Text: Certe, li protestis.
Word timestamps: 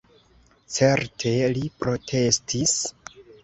Certe, 0.77 1.35
li 1.59 1.69
protestis. 1.85 2.77